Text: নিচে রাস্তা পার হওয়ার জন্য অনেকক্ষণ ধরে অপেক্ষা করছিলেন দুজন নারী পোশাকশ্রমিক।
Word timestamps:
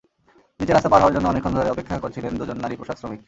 নিচে 0.59 0.73
রাস্তা 0.73 0.89
পার 0.89 1.01
হওয়ার 1.01 1.15
জন্য 1.15 1.27
অনেকক্ষণ 1.27 1.53
ধরে 1.55 1.69
অপেক্ষা 1.69 2.03
করছিলেন 2.03 2.31
দুজন 2.39 2.57
নারী 2.61 2.75
পোশাকশ্রমিক। 2.75 3.19